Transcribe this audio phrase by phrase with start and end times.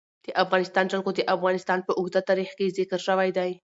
[0.25, 3.51] د افغانستان جلکو د افغانستان په اوږده تاریخ کې ذکر شوی دی.